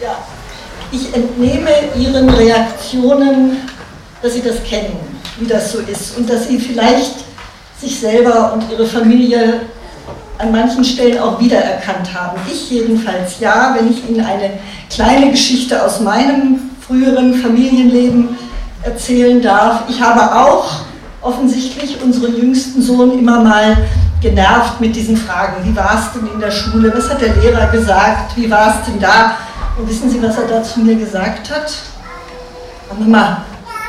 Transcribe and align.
Ja, 0.00 0.16
ich 0.92 1.12
entnehme 1.12 1.70
Ihren 1.96 2.28
Reaktionen, 2.28 3.56
dass 4.22 4.34
Sie 4.34 4.42
das 4.42 4.62
kennen, 4.62 4.96
wie 5.38 5.46
das 5.46 5.72
so 5.72 5.78
ist 5.80 6.16
und 6.16 6.30
dass 6.30 6.46
Sie 6.46 6.58
vielleicht 6.58 7.16
sich 7.80 7.98
selber 7.98 8.52
und 8.52 8.70
Ihre 8.70 8.86
Familie 8.86 9.60
an 10.38 10.52
manchen 10.52 10.84
Stellen 10.84 11.18
auch 11.18 11.40
wiedererkannt 11.40 12.14
haben. 12.14 12.40
Ich 12.48 12.70
jedenfalls 12.70 13.40
ja, 13.40 13.74
wenn 13.76 13.90
ich 13.90 14.08
Ihnen 14.08 14.24
eine 14.24 14.60
kleine 14.88 15.32
Geschichte 15.32 15.84
aus 15.84 15.98
meinem 15.98 16.70
früheren 16.86 17.34
Familienleben 17.34 18.38
erzählen 18.84 19.42
darf. 19.42 19.82
Ich 19.88 20.00
habe 20.00 20.32
auch 20.32 20.82
offensichtlich 21.22 22.00
unseren 22.00 22.36
jüngsten 22.36 22.80
Sohn 22.80 23.18
immer 23.18 23.40
mal 23.40 23.76
genervt 24.20 24.80
mit 24.80 24.94
diesen 24.94 25.16
Fragen. 25.16 25.64
Wie 25.64 25.74
war 25.76 26.00
es 26.00 26.12
denn 26.12 26.32
in 26.32 26.40
der 26.40 26.52
Schule? 26.52 26.92
Was 26.94 27.10
hat 27.10 27.20
der 27.20 27.34
Lehrer 27.34 27.66
gesagt? 27.72 28.36
Wie 28.36 28.48
war 28.48 28.68
es 28.68 28.86
denn 28.86 29.00
da? 29.00 29.36
Und 29.78 29.88
wissen 29.88 30.10
Sie, 30.10 30.20
was 30.20 30.36
er 30.36 30.48
da 30.48 30.62
zu 30.62 30.80
mir 30.80 30.96
gesagt 30.96 31.50
hat? 31.50 31.72
Mama, 32.98 33.44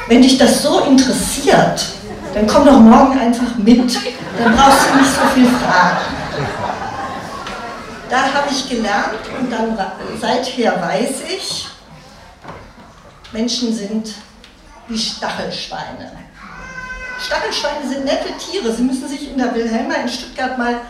wenn 0.08 0.22
dich 0.22 0.38
das 0.38 0.62
so 0.62 0.82
interessiert, 0.82 1.84
dann 2.34 2.46
komm 2.46 2.66
doch 2.66 2.80
morgen 2.80 3.18
einfach 3.18 3.56
mit. 3.58 3.98
Dann 4.38 4.56
brauchst 4.56 4.88
du 4.88 4.98
nicht 4.98 5.10
so 5.10 5.22
viel 5.34 5.48
fragen. 5.48 6.06
Da 8.08 8.22
habe 8.22 8.50
ich 8.52 8.70
gelernt 8.70 9.20
und 9.40 9.52
dann 9.52 9.78
seither 10.20 10.80
weiß 10.80 11.22
ich, 11.36 11.68
Menschen 13.32 13.74
sind 13.74 14.14
wie 14.88 14.98
Stachelschweine. 14.98 16.12
Stachelschweine 17.20 17.88
sind 17.88 18.06
nette 18.06 18.30
Tiere. 18.38 18.72
Sie 18.74 18.84
müssen 18.84 19.08
sich 19.08 19.32
in 19.32 19.38
der 19.38 19.54
Wilhelma 19.54 19.96
in 19.96 20.10
Stuttgart 20.10 20.58
mal 20.58 20.82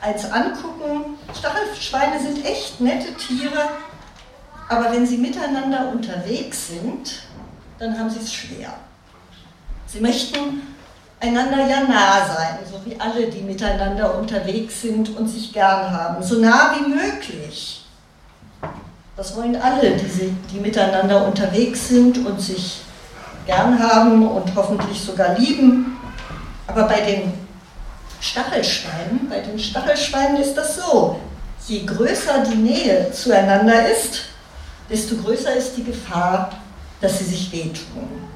eins 0.00 0.24
angucken. 0.30 1.18
Stachelschweine 1.38 2.20
sind 2.20 2.44
echt 2.44 2.80
nette 2.80 3.14
Tiere, 3.14 3.70
aber 4.68 4.92
wenn 4.92 5.06
sie 5.06 5.18
miteinander 5.18 5.88
unterwegs 5.92 6.68
sind, 6.68 7.22
dann 7.78 7.98
haben 7.98 8.10
sie 8.10 8.18
es 8.18 8.32
schwer. 8.32 8.74
Sie 9.86 10.00
möchten 10.00 10.62
einander 11.20 11.66
ja 11.66 11.80
nah 11.80 12.26
sein, 12.26 12.58
so 12.70 12.80
wie 12.84 12.98
alle, 12.98 13.28
die 13.28 13.42
miteinander 13.42 14.18
unterwegs 14.18 14.82
sind 14.82 15.16
und 15.16 15.28
sich 15.28 15.52
gern 15.52 15.90
haben, 15.90 16.22
so 16.22 16.40
nah 16.40 16.74
wie 16.76 16.88
möglich. 16.88 17.84
Das 19.16 19.34
wollen 19.36 19.56
alle, 19.56 19.92
die, 19.96 20.34
die 20.52 20.60
miteinander 20.60 21.26
unterwegs 21.26 21.88
sind 21.88 22.26
und 22.26 22.40
sich 22.40 22.82
gern 23.46 23.78
haben 23.78 24.28
und 24.28 24.54
hoffentlich 24.54 25.00
sogar 25.00 25.38
lieben. 25.38 25.96
Aber 26.66 26.82
bei 26.82 27.00
den 27.00 27.32
Stachelschweinen, 28.20 29.28
bei 29.30 29.40
den 29.40 29.58
Stachelschweinen 29.58 30.36
ist 30.36 30.54
das 30.54 30.76
so. 30.76 31.20
Je 31.66 31.84
größer 31.84 32.44
die 32.44 32.56
Nähe 32.56 33.10
zueinander 33.12 33.90
ist, 33.90 34.26
desto 34.90 35.16
größer 35.16 35.54
ist 35.54 35.76
die 35.76 35.84
Gefahr, 35.84 36.50
dass 37.00 37.18
sie 37.18 37.24
sich 37.24 37.52
wehtun. 37.52 38.26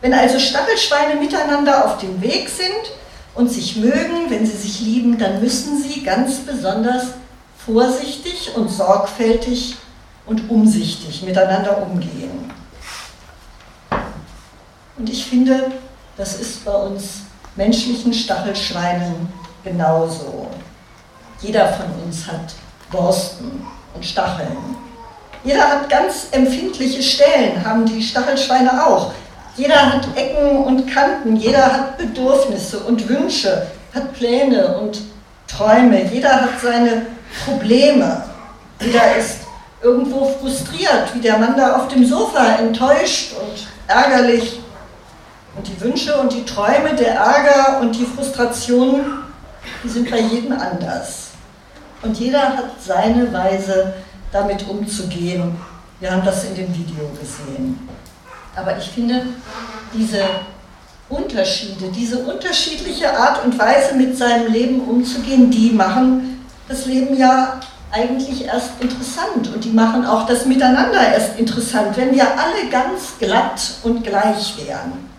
Wenn 0.00 0.14
also 0.14 0.38
Stachelschweine 0.38 1.18
miteinander 1.18 1.86
auf 1.86 1.98
dem 1.98 2.20
Weg 2.20 2.48
sind 2.48 2.92
und 3.34 3.50
sich 3.50 3.76
mögen, 3.76 4.28
wenn 4.28 4.46
sie 4.46 4.56
sich 4.56 4.80
lieben, 4.80 5.18
dann 5.18 5.40
müssen 5.40 5.82
sie 5.82 6.02
ganz 6.02 6.40
besonders 6.40 7.04
vorsichtig 7.64 8.52
und 8.54 8.68
sorgfältig 8.68 9.76
und 10.26 10.50
umsichtig 10.50 11.22
miteinander 11.22 11.82
umgehen. 11.82 12.50
Und 14.96 15.10
ich 15.10 15.24
finde, 15.24 15.72
das 16.16 16.38
ist 16.38 16.64
bei 16.64 16.74
uns 16.74 17.22
menschlichen 17.56 18.12
Stachelschweinen 18.12 19.28
genauso. 19.64 20.48
Jeder 21.40 21.72
von 21.72 21.86
uns 22.04 22.26
hat 22.26 22.54
Borsten 22.90 23.66
und 23.94 24.04
Stacheln. 24.04 24.56
Jeder 25.44 25.68
hat 25.68 25.90
ganz 25.90 26.28
empfindliche 26.30 27.02
Stellen, 27.02 27.62
haben 27.64 27.84
die 27.84 28.02
Stachelschweine 28.02 28.86
auch. 28.86 29.12
Jeder 29.56 29.92
hat 29.92 30.06
Ecken 30.16 30.64
und 30.64 30.86
Kanten, 30.86 31.36
jeder 31.36 31.64
hat 31.72 31.98
Bedürfnisse 31.98 32.80
und 32.80 33.08
Wünsche, 33.08 33.66
hat 33.94 34.12
Pläne 34.14 34.78
und 34.78 35.00
Träume, 35.46 36.02
jeder 36.10 36.40
hat 36.40 36.60
seine 36.60 37.06
Probleme. 37.44 38.24
Jeder 38.80 39.16
ist 39.16 39.40
irgendwo 39.82 40.34
frustriert, 40.40 41.14
wie 41.14 41.20
der 41.20 41.38
Mann 41.38 41.56
da 41.56 41.76
auf 41.76 41.88
dem 41.88 42.06
Sofa, 42.06 42.56
enttäuscht 42.56 43.34
und 43.38 43.66
ärgerlich. 43.86 44.60
Und 45.56 45.68
die 45.68 45.80
Wünsche 45.80 46.16
und 46.16 46.32
die 46.32 46.44
Träume, 46.44 46.94
der 46.98 47.14
Ärger 47.14 47.80
und 47.80 47.94
die 47.94 48.06
Frustrationen, 48.06 49.22
die 49.84 49.88
sind 49.88 50.10
bei 50.10 50.20
jedem 50.20 50.52
anders. 50.52 51.28
Und 52.02 52.18
jeder 52.18 52.42
hat 52.42 52.70
seine 52.84 53.32
Weise, 53.32 53.94
damit 54.34 54.68
umzugehen. 54.68 55.56
Wir 56.00 56.10
haben 56.10 56.24
das 56.24 56.44
in 56.44 56.56
dem 56.56 56.74
Video 56.74 57.08
gesehen. 57.18 57.88
Aber 58.56 58.76
ich 58.76 58.90
finde, 58.90 59.26
diese 59.94 60.24
Unterschiede, 61.08 61.88
diese 61.94 62.18
unterschiedliche 62.18 63.16
Art 63.16 63.44
und 63.44 63.58
Weise, 63.58 63.94
mit 63.94 64.18
seinem 64.18 64.52
Leben 64.52 64.80
umzugehen, 64.80 65.50
die 65.50 65.70
machen 65.70 66.44
das 66.68 66.86
Leben 66.86 67.16
ja 67.16 67.60
eigentlich 67.92 68.44
erst 68.44 68.72
interessant 68.80 69.54
und 69.54 69.64
die 69.64 69.70
machen 69.70 70.04
auch 70.04 70.26
das 70.26 70.46
Miteinander 70.46 71.12
erst 71.12 71.38
interessant, 71.38 71.96
wenn 71.96 72.12
wir 72.12 72.26
alle 72.26 72.68
ganz 72.70 73.12
glatt 73.20 73.60
und 73.84 74.02
gleich 74.02 74.54
wären 74.66 75.14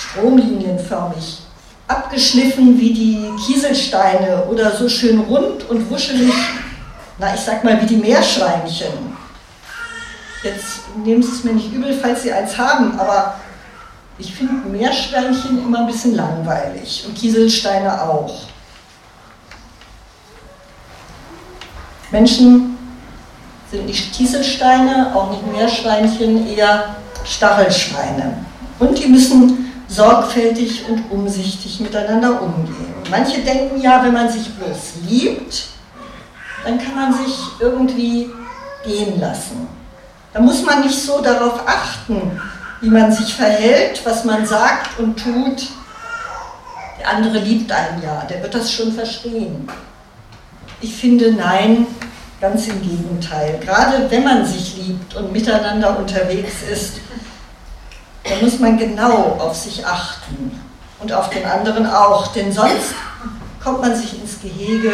stromlinienförmig, 0.00 1.40
abgeschliffen 1.86 2.78
wie 2.80 2.92
die 2.92 3.30
Kieselsteine 3.46 4.44
oder 4.50 4.70
so 4.70 4.88
schön 4.88 5.20
rund 5.20 5.68
und 5.68 5.90
wuschelig, 5.90 6.32
na 7.20 7.34
ich 7.34 7.40
sag 7.40 7.62
mal 7.62 7.80
wie 7.80 7.86
die 7.86 7.96
Meerschweinchen. 7.96 9.14
Jetzt 10.42 10.96
nehmen 11.04 11.22
Sie 11.22 11.30
es 11.30 11.44
mir 11.44 11.52
nicht 11.52 11.70
übel, 11.72 11.96
falls 12.00 12.22
Sie 12.22 12.32
eins 12.32 12.56
haben, 12.56 12.98
aber 12.98 13.34
ich 14.16 14.34
finde 14.34 14.66
Meerschweinchen 14.68 15.62
immer 15.62 15.80
ein 15.80 15.86
bisschen 15.86 16.14
langweilig 16.14 17.04
und 17.06 17.14
Kieselsteine 17.14 18.02
auch. 18.02 18.44
Menschen 22.10 22.78
sind 23.70 23.86
nicht 23.86 24.14
Kieselsteine, 24.14 25.14
auch 25.14 25.30
nicht 25.30 25.46
Meerschweinchen, 25.46 26.48
eher 26.48 26.96
Stachelschweine. 27.24 28.44
Und 28.78 28.98
die 28.98 29.06
müssen 29.06 29.70
sorgfältig 29.88 30.86
und 30.88 31.10
umsichtig 31.10 31.80
miteinander 31.80 32.40
umgehen. 32.42 32.94
Manche 33.10 33.42
denken 33.42 33.80
ja, 33.80 34.02
wenn 34.02 34.14
man 34.14 34.30
sich 34.30 34.48
bloß 34.54 35.06
liebt, 35.06 35.64
dann 36.64 36.78
kann 36.78 36.94
man 36.94 37.12
sich 37.12 37.36
irgendwie 37.58 38.30
gehen 38.84 39.20
lassen. 39.20 39.68
Da 40.32 40.40
muss 40.40 40.64
man 40.64 40.82
nicht 40.82 40.98
so 40.98 41.20
darauf 41.20 41.66
achten, 41.66 42.40
wie 42.80 42.90
man 42.90 43.12
sich 43.12 43.34
verhält, 43.34 44.00
was 44.04 44.24
man 44.24 44.46
sagt 44.46 44.98
und 44.98 45.22
tut. 45.22 45.68
Der 46.98 47.10
andere 47.10 47.38
liebt 47.38 47.72
einen 47.72 48.02
ja, 48.02 48.24
der 48.28 48.42
wird 48.42 48.54
das 48.54 48.72
schon 48.72 48.92
verstehen. 48.92 49.68
Ich 50.80 50.94
finde, 50.96 51.32
nein, 51.32 51.86
ganz 52.40 52.68
im 52.68 52.80
Gegenteil. 52.80 53.58
Gerade 53.60 54.10
wenn 54.10 54.24
man 54.24 54.46
sich 54.46 54.76
liebt 54.76 55.14
und 55.14 55.32
miteinander 55.32 55.98
unterwegs 55.98 56.62
ist, 56.70 57.00
da 58.24 58.36
muss 58.42 58.58
man 58.58 58.78
genau 58.78 59.36
auf 59.38 59.56
sich 59.56 59.84
achten 59.84 60.60
und 61.00 61.12
auf 61.12 61.30
den 61.30 61.44
anderen 61.44 61.86
auch, 61.86 62.28
denn 62.28 62.52
sonst 62.52 62.94
kommt 63.62 63.80
man 63.80 63.94
sich 63.94 64.20
ins 64.20 64.40
Gehege 64.40 64.92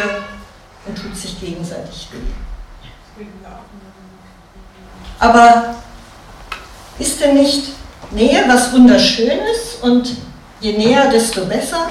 und 0.87 0.97
tut 0.97 1.15
sich 1.15 1.39
gegenseitig 1.39 2.07
weh. 2.11 3.25
Aber 5.19 5.75
ist 6.99 7.19
denn 7.21 7.35
nicht 7.35 7.71
Nähe 8.11 8.43
was 8.47 8.71
Wunderschönes 8.73 9.79
und 9.81 10.15
je 10.59 10.77
näher, 10.77 11.09
desto 11.09 11.45
besser? 11.45 11.87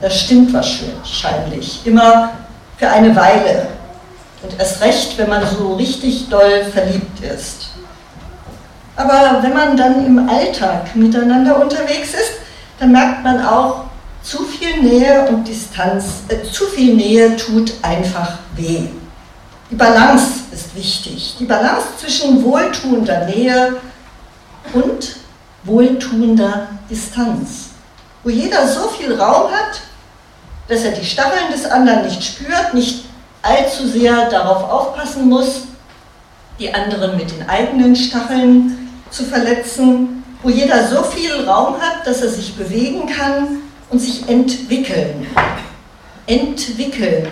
Das 0.00 0.20
stimmt 0.20 0.52
wahrscheinlich, 0.52 1.84
immer 1.84 2.30
für 2.78 2.88
eine 2.88 3.14
Weile 3.14 3.68
und 4.42 4.58
erst 4.58 4.80
recht, 4.80 5.18
wenn 5.18 5.28
man 5.28 5.46
so 5.46 5.74
richtig 5.74 6.28
doll 6.28 6.64
verliebt 6.72 7.20
ist. 7.20 7.70
Aber 8.96 9.42
wenn 9.42 9.52
man 9.52 9.76
dann 9.76 10.06
im 10.06 10.28
Alltag 10.28 10.94
miteinander 10.94 11.60
unterwegs 11.60 12.14
ist, 12.14 12.32
dann 12.78 12.92
merkt 12.92 13.22
man 13.22 13.44
auch, 13.44 13.84
zu 14.22 14.44
viel 14.44 14.82
Nähe 14.82 15.26
und 15.28 15.46
Distanz, 15.46 16.22
äh, 16.28 16.42
zu 16.50 16.66
viel 16.66 16.94
Nähe 16.94 17.36
tut 17.36 17.72
einfach 17.82 18.38
weh. 18.56 18.82
Die 19.70 19.76
Balance 19.76 20.40
ist 20.52 20.74
wichtig. 20.74 21.36
Die 21.38 21.44
Balance 21.44 21.86
zwischen 21.98 22.42
wohltuender 22.44 23.26
Nähe 23.26 23.76
und 24.72 25.16
wohltuender 25.64 26.68
Distanz. 26.88 27.70
Wo 28.22 28.30
jeder 28.30 28.66
so 28.66 28.88
viel 28.88 29.14
Raum 29.14 29.50
hat, 29.50 29.80
dass 30.68 30.84
er 30.84 30.92
die 30.92 31.04
Stacheln 31.04 31.50
des 31.52 31.64
anderen 31.64 32.04
nicht 32.04 32.22
spürt, 32.22 32.74
nicht 32.74 33.04
allzu 33.42 33.88
sehr 33.88 34.28
darauf 34.28 34.70
aufpassen 34.70 35.28
muss, 35.28 35.62
die 36.58 36.72
anderen 36.72 37.16
mit 37.16 37.30
den 37.30 37.48
eigenen 37.48 37.96
Stacheln 37.96 38.90
zu 39.10 39.24
verletzen, 39.24 40.22
wo 40.42 40.50
jeder 40.50 40.86
so 40.88 41.02
viel 41.02 41.48
Raum 41.48 41.80
hat, 41.80 42.06
dass 42.06 42.22
er 42.22 42.28
sich 42.28 42.54
bewegen 42.54 43.06
kann 43.06 43.60
und 43.90 43.98
sich 43.98 44.28
entwickeln. 44.28 45.26
Entwickeln. 46.26 47.28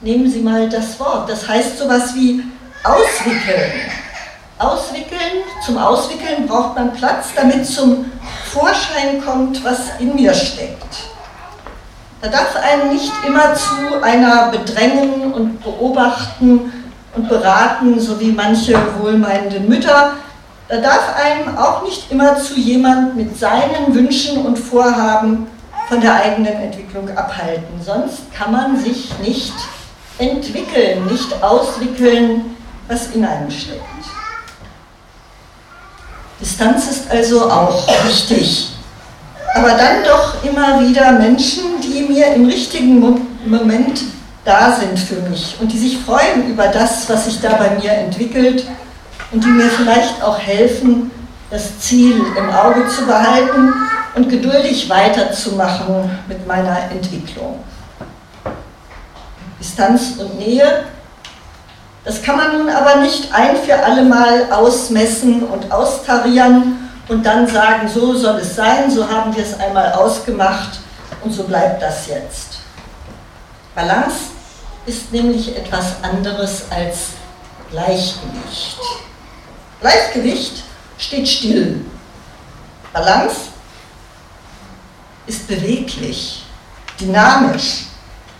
Nehmen 0.00 0.30
Sie 0.30 0.40
mal 0.40 0.68
das 0.68 0.98
Wort. 1.00 1.28
Das 1.28 1.48
heißt 1.48 1.78
sowas 1.78 2.14
wie 2.14 2.42
auswickeln. 2.84 3.72
Auswickeln, 4.58 5.42
zum 5.64 5.78
Auswickeln 5.78 6.46
braucht 6.46 6.76
man 6.76 6.92
Platz, 6.92 7.28
damit 7.34 7.66
zum 7.66 8.04
Vorschein 8.52 9.24
kommt, 9.24 9.64
was 9.64 9.78
in 9.98 10.14
mir 10.14 10.32
steckt. 10.34 11.08
Da 12.20 12.28
darf 12.28 12.54
einen 12.54 12.92
nicht 12.92 13.12
immer 13.26 13.54
zu 13.54 14.00
einer 14.00 14.50
bedrängen 14.50 15.32
und 15.32 15.62
beobachten 15.64 16.72
und 17.16 17.28
beraten, 17.28 17.98
so 17.98 18.20
wie 18.20 18.30
manche 18.30 18.78
wohlmeinenden 19.00 19.68
Mütter. 19.68 20.12
Da 20.68 20.76
darf 20.76 21.16
einem 21.16 21.58
auch 21.58 21.82
nicht 21.82 22.10
immer 22.12 22.36
zu 22.36 22.54
jemand 22.54 23.16
mit 23.16 23.36
seinen 23.36 23.92
Wünschen 23.92 24.46
und 24.46 24.56
Vorhaben 24.56 25.48
von 25.88 26.00
der 26.00 26.14
eigenen 26.14 26.54
Entwicklung 26.54 27.08
abhalten. 27.16 27.80
Sonst 27.84 28.32
kann 28.32 28.52
man 28.52 28.82
sich 28.82 29.10
nicht 29.18 29.52
entwickeln, 30.18 31.06
nicht 31.06 31.42
auswickeln, 31.42 32.56
was 32.88 33.08
in 33.08 33.24
einem 33.24 33.50
steckt. 33.50 33.82
Distanz 36.40 36.88
ist 36.88 37.10
also 37.10 37.50
auch 37.50 37.86
wichtig. 38.04 38.70
Aber 39.54 39.70
dann 39.70 40.02
doch 40.02 40.42
immer 40.44 40.80
wieder 40.80 41.12
Menschen, 41.12 41.62
die 41.82 42.02
mir 42.02 42.34
im 42.34 42.46
richtigen 42.46 43.00
Moment 43.44 44.02
da 44.44 44.72
sind 44.72 44.98
für 44.98 45.20
mich 45.28 45.56
und 45.60 45.70
die 45.72 45.78
sich 45.78 45.98
freuen 45.98 46.48
über 46.48 46.66
das, 46.68 47.08
was 47.08 47.26
sich 47.26 47.40
da 47.40 47.54
bei 47.54 47.70
mir 47.78 47.92
entwickelt 47.92 48.66
und 49.30 49.44
die 49.44 49.48
mir 49.48 49.68
vielleicht 49.68 50.22
auch 50.22 50.38
helfen, 50.38 51.10
das 51.50 51.78
Ziel 51.78 52.20
im 52.36 52.50
Auge 52.50 52.88
zu 52.88 53.06
behalten 53.06 53.72
und 54.14 54.28
geduldig 54.28 54.88
weiterzumachen 54.88 56.18
mit 56.28 56.46
meiner 56.46 56.90
Entwicklung. 56.90 57.62
Distanz 59.58 60.14
und 60.18 60.38
Nähe, 60.38 60.84
das 62.04 62.20
kann 62.20 62.36
man 62.36 62.58
nun 62.58 62.68
aber 62.68 62.96
nicht 62.96 63.32
ein 63.32 63.56
für 63.56 63.76
alle 63.76 64.02
Mal 64.02 64.50
ausmessen 64.50 65.44
und 65.44 65.70
austarieren 65.70 66.90
und 67.08 67.24
dann 67.24 67.46
sagen, 67.46 67.88
so 67.88 68.14
soll 68.14 68.40
es 68.40 68.56
sein, 68.56 68.90
so 68.90 69.08
haben 69.08 69.34
wir 69.34 69.44
es 69.44 69.58
einmal 69.58 69.92
ausgemacht 69.92 70.80
und 71.22 71.32
so 71.32 71.44
bleibt 71.44 71.80
das 71.80 72.08
jetzt. 72.08 72.58
Balance 73.74 74.30
ist 74.84 75.12
nämlich 75.12 75.56
etwas 75.56 76.02
anderes 76.02 76.64
als 76.70 77.10
Gleichgewicht. 77.70 78.78
Gleichgewicht 79.80 80.64
steht 80.98 81.28
still. 81.28 81.84
Balance 82.92 83.51
ist 85.26 85.46
beweglich, 85.46 86.44
dynamisch, 87.00 87.86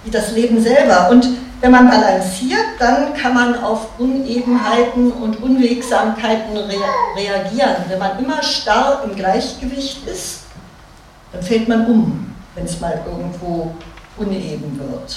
wie 0.04 0.10
das 0.10 0.32
Leben 0.32 0.60
selber. 0.60 1.10
Und 1.10 1.28
wenn 1.60 1.70
man 1.70 1.88
balanciert, 1.88 2.80
dann 2.80 3.14
kann 3.14 3.34
man 3.34 3.62
auf 3.62 3.98
Unebenheiten 3.98 5.12
und 5.12 5.40
Unwegsamkeiten 5.42 6.56
rea 6.56 6.92
reagieren. 7.16 7.76
Wenn 7.88 7.98
man 7.98 8.18
immer 8.18 8.42
starr 8.42 9.02
im 9.04 9.14
Gleichgewicht 9.14 10.06
ist, 10.06 10.40
dann 11.32 11.42
fällt 11.42 11.68
man 11.68 11.86
um, 11.86 12.34
wenn 12.54 12.64
es 12.64 12.80
mal 12.80 13.00
irgendwo 13.06 13.72
uneben 14.16 14.78
wird. 14.78 15.16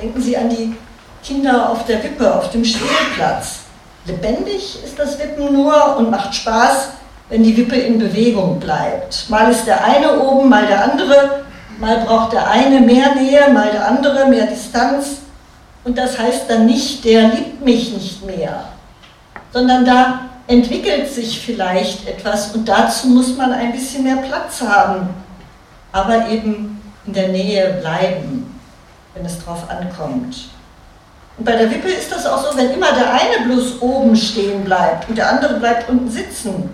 Denken 0.00 0.22
Sie 0.22 0.36
an 0.36 0.48
die 0.48 0.74
Kinder 1.22 1.70
auf 1.70 1.84
der 1.84 2.02
Wippe, 2.02 2.34
auf 2.34 2.50
dem 2.50 2.64
Spielplatz. 2.64 3.60
Lebendig 4.06 4.82
ist 4.82 4.98
das 4.98 5.18
Wippen 5.18 5.52
nur 5.52 5.96
und 5.96 6.10
macht 6.10 6.34
Spaß, 6.34 6.88
wenn 7.28 7.42
die 7.42 7.56
Wippe 7.56 7.76
in 7.76 7.98
Bewegung 7.98 8.58
bleibt. 8.58 9.28
Mal 9.28 9.50
ist 9.50 9.66
der 9.66 9.84
eine 9.84 10.20
oben, 10.20 10.48
mal 10.48 10.66
der 10.66 10.84
andere, 10.84 11.44
mal 11.78 11.98
braucht 12.04 12.32
der 12.32 12.48
eine 12.48 12.80
mehr 12.80 13.14
Nähe, 13.14 13.52
mal 13.52 13.70
der 13.70 13.86
andere 13.86 14.26
mehr 14.28 14.46
Distanz. 14.46 15.18
Und 15.84 15.96
das 15.96 16.18
heißt 16.18 16.48
dann 16.48 16.66
nicht, 16.66 17.04
der 17.04 17.28
liebt 17.28 17.64
mich 17.64 17.92
nicht 17.92 18.24
mehr, 18.24 18.64
sondern 19.52 19.84
da 19.84 20.20
entwickelt 20.46 21.08
sich 21.08 21.40
vielleicht 21.40 22.08
etwas 22.08 22.54
und 22.54 22.68
dazu 22.68 23.08
muss 23.08 23.36
man 23.36 23.52
ein 23.52 23.72
bisschen 23.72 24.04
mehr 24.04 24.16
Platz 24.16 24.60
haben, 24.60 25.10
aber 25.92 26.28
eben 26.28 26.80
in 27.06 27.12
der 27.12 27.28
Nähe 27.28 27.78
bleiben 27.80 28.48
wenn 29.18 29.26
es 29.26 29.44
drauf 29.44 29.68
ankommt. 29.68 30.48
Und 31.36 31.44
bei 31.44 31.52
der 31.52 31.70
Wippe 31.70 31.88
ist 31.88 32.10
das 32.10 32.26
auch 32.26 32.44
so, 32.44 32.56
wenn 32.56 32.70
immer 32.70 32.92
der 32.92 33.12
eine 33.12 33.46
bloß 33.46 33.80
oben 33.80 34.16
stehen 34.16 34.64
bleibt 34.64 35.08
und 35.08 35.16
der 35.16 35.28
andere 35.30 35.58
bleibt 35.58 35.88
unten 35.88 36.10
sitzen, 36.10 36.70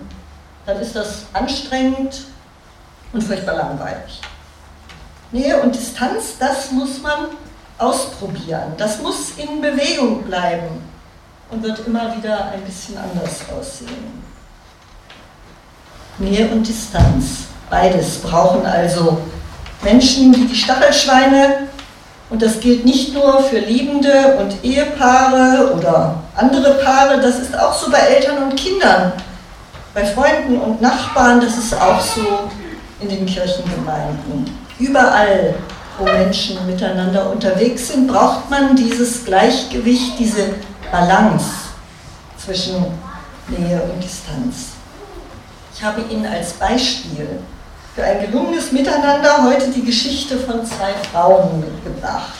dann 0.66 0.80
ist 0.80 0.96
das 0.96 1.26
anstrengend 1.32 2.22
und 3.12 3.22
furchtbar 3.22 3.56
langweilig. 3.56 4.20
Nähe 5.32 5.60
und 5.60 5.74
Distanz, 5.74 6.38
das 6.38 6.70
muss 6.70 7.02
man 7.02 7.28
ausprobieren. 7.78 8.72
Das 8.76 9.00
muss 9.00 9.32
in 9.36 9.60
Bewegung 9.60 10.22
bleiben 10.22 10.82
und 11.50 11.62
wird 11.62 11.86
immer 11.86 12.16
wieder 12.16 12.50
ein 12.50 12.62
bisschen 12.62 12.96
anders 12.96 13.40
aussehen. 13.56 14.22
Nähe 16.18 16.48
und 16.48 16.66
Distanz, 16.66 17.46
beides 17.68 18.18
brauchen 18.18 18.64
also 18.64 19.20
Menschen, 19.82 20.32
die 20.32 20.46
die 20.46 20.54
Stachelschweine 20.54 21.68
und 22.30 22.40
das 22.40 22.60
gilt 22.60 22.84
nicht 22.84 23.12
nur 23.12 23.42
für 23.42 23.58
Liebende 23.58 24.36
und 24.38 24.64
Ehepaare 24.64 25.74
oder 25.74 26.22
andere 26.36 26.74
Paare, 26.74 27.20
das 27.20 27.38
ist 27.38 27.58
auch 27.58 27.74
so 27.74 27.90
bei 27.90 27.98
Eltern 27.98 28.44
und 28.44 28.56
Kindern, 28.56 29.12
bei 29.94 30.04
Freunden 30.04 30.58
und 30.58 30.82
Nachbarn, 30.82 31.40
das 31.40 31.56
ist 31.56 31.80
auch 31.80 32.00
so 32.00 32.50
in 33.00 33.08
den 33.08 33.24
Kirchengemeinden. 33.26 34.50
Überall, 34.80 35.54
wo 35.98 36.04
Menschen 36.04 36.66
miteinander 36.66 37.30
unterwegs 37.30 37.88
sind, 37.88 38.08
braucht 38.08 38.50
man 38.50 38.74
dieses 38.74 39.24
Gleichgewicht, 39.24 40.18
diese 40.18 40.54
Balance 40.90 41.46
zwischen 42.36 42.74
Nähe 43.48 43.80
und 43.82 44.02
Distanz. 44.02 44.72
Ich 45.72 45.82
habe 45.82 46.02
Ihnen 46.10 46.26
als 46.26 46.54
Beispiel 46.54 47.38
für 47.94 48.02
ein 48.02 48.20
gelungenes 48.20 48.72
Miteinander 48.72 49.44
heute 49.44 49.68
die 49.70 49.84
Geschichte 49.84 50.38
von 50.38 50.66
zwei 50.66 50.92
Frauen 51.12 51.60
mitgebracht. 51.60 52.34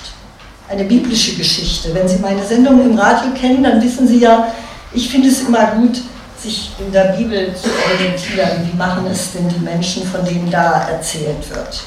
Eine 0.69 0.85
biblische 0.85 1.37
Geschichte. 1.37 1.95
Wenn 1.95 2.09
Sie 2.09 2.19
meine 2.19 2.43
Sendung 2.43 2.81
im 2.81 2.99
Radio 2.99 3.31
kennen, 3.39 3.63
dann 3.63 3.81
wissen 3.81 4.09
Sie 4.09 4.19
ja, 4.19 4.49
ich 4.93 5.09
finde 5.09 5.29
es 5.29 5.43
immer 5.43 5.67
gut, 5.73 6.01
sich 6.45 6.73
in 6.79 6.93
der 6.93 7.15
Bibel 7.17 7.55
zu 7.55 7.69
orientieren. 7.91 8.71
Wie 8.71 8.77
machen 8.77 9.07
es 9.11 9.33
denn 9.33 9.49
die 9.49 9.65
Menschen, 9.65 10.07
von 10.07 10.25
denen 10.25 10.51
da 10.51 10.89
erzählt 10.89 11.49
wird? 11.51 11.83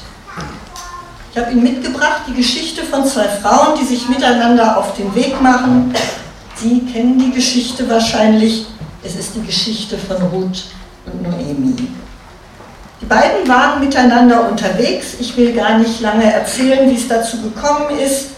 Ich 1.30 1.38
habe 1.38 1.52
Ihnen 1.52 1.62
mitgebracht 1.62 2.22
die 2.26 2.34
Geschichte 2.34 2.82
von 2.82 3.04
zwei 3.06 3.28
Frauen, 3.28 3.78
die 3.80 3.84
sich 3.84 4.08
miteinander 4.08 4.76
auf 4.76 4.94
den 4.94 5.14
Weg 5.14 5.40
machen. 5.40 5.94
Sie 6.56 6.80
kennen 6.92 7.18
die 7.18 7.30
Geschichte 7.30 7.88
wahrscheinlich. 7.88 8.66
Es 9.04 9.14
ist 9.14 9.36
die 9.36 9.46
Geschichte 9.46 9.96
von 9.96 10.16
Ruth 10.16 10.64
und 11.06 11.22
Noemi. 11.22 11.76
Die 13.00 13.06
beiden 13.06 13.46
waren 13.46 13.78
miteinander 13.78 14.50
unterwegs. 14.50 15.14
Ich 15.20 15.36
will 15.36 15.52
gar 15.52 15.78
nicht 15.78 16.00
lange 16.00 16.32
erzählen, 16.32 16.90
wie 16.90 16.96
es 16.96 17.06
dazu 17.06 17.40
gekommen 17.40 17.96
ist. 18.04 18.30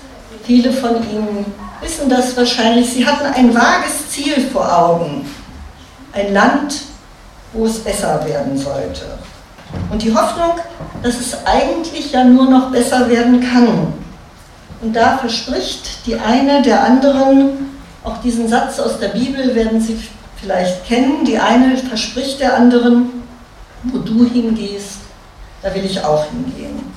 Viele 0.44 0.70
von 0.70 0.96
Ihnen 1.10 1.46
wissen 1.80 2.10
das 2.10 2.36
wahrscheinlich. 2.36 2.90
Sie 2.90 3.06
hatten 3.06 3.24
ein 3.32 3.54
vages 3.54 4.10
Ziel 4.10 4.34
vor 4.52 4.70
Augen. 4.70 5.24
Ein 6.12 6.32
Land, 6.32 6.82
wo 7.52 7.66
es 7.66 7.78
besser 7.78 8.24
werden 8.26 8.56
sollte. 8.56 9.06
Und 9.90 10.02
die 10.02 10.14
Hoffnung, 10.14 10.54
dass 11.02 11.20
es 11.20 11.46
eigentlich 11.46 12.12
ja 12.12 12.24
nur 12.24 12.50
noch 12.50 12.70
besser 12.70 13.08
werden 13.08 13.40
kann. 13.40 13.92
Und 14.82 14.94
da 14.94 15.18
verspricht 15.18 16.06
die 16.06 16.16
eine 16.16 16.62
der 16.62 16.82
anderen, 16.82 17.70
auch 18.02 18.18
diesen 18.18 18.48
Satz 18.48 18.78
aus 18.78 18.98
der 18.98 19.08
Bibel 19.08 19.54
werden 19.54 19.80
Sie 19.80 19.98
vielleicht 20.40 20.86
kennen, 20.86 21.24
die 21.24 21.38
eine 21.38 21.76
verspricht 21.76 22.40
der 22.40 22.56
anderen, 22.56 23.22
wo 23.84 23.98
du 23.98 24.24
hingehst, 24.24 25.00
da 25.62 25.74
will 25.74 25.84
ich 25.84 26.02
auch 26.02 26.24
hingehen. 26.26 26.92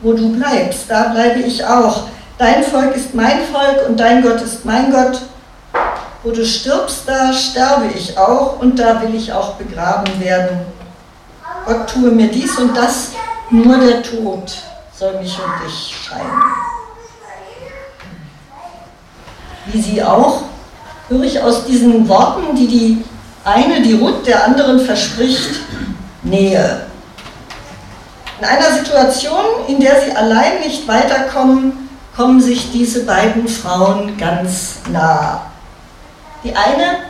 Wo 0.00 0.14
du 0.14 0.32
bleibst, 0.32 0.84
da 0.88 1.08
bleibe 1.08 1.40
ich 1.40 1.64
auch. 1.64 2.04
Dein 2.38 2.62
Volk 2.62 2.96
ist 2.96 3.14
mein 3.14 3.40
Volk 3.52 3.86
und 3.86 4.00
dein 4.00 4.22
Gott 4.22 4.40
ist 4.40 4.64
mein 4.64 4.90
Gott. 4.90 5.20
Wo 6.22 6.30
du 6.30 6.44
stirbst, 6.44 7.02
da 7.06 7.32
sterbe 7.32 7.86
ich 7.96 8.16
auch 8.18 8.60
und 8.60 8.78
da 8.78 9.00
will 9.00 9.14
ich 9.14 9.32
auch 9.32 9.54
begraben 9.54 10.20
werden. 10.20 10.60
Gott 11.64 11.88
tue 11.88 12.10
mir 12.10 12.28
dies 12.28 12.58
und 12.58 12.76
das, 12.76 13.12
nur 13.50 13.78
der 13.78 14.02
Tod 14.02 14.52
soll 14.96 15.18
mich 15.18 15.38
und 15.38 15.66
dich 15.66 15.96
scheiden. 16.04 16.42
Wie 19.66 19.80
sie 19.80 20.02
auch, 20.02 20.42
höre 21.08 21.24
ich 21.24 21.40
aus 21.40 21.64
diesen 21.64 22.08
Worten, 22.08 22.54
die 22.54 22.66
die 22.66 23.04
eine, 23.44 23.80
die 23.80 23.94
Ruth, 23.94 24.26
der 24.26 24.44
anderen 24.44 24.80
verspricht, 24.80 25.60
Nähe. 26.22 26.82
In 28.38 28.44
einer 28.44 28.70
Situation, 28.72 29.44
in 29.68 29.80
der 29.80 30.00
sie 30.02 30.12
allein 30.12 30.60
nicht 30.60 30.86
weiterkommen, 30.86 31.88
kommen 32.14 32.40
sich 32.40 32.70
diese 32.72 33.04
beiden 33.04 33.48
Frauen 33.48 34.18
ganz 34.18 34.76
nah. 34.90 35.49
Die 36.42 36.54
eine 36.54 37.00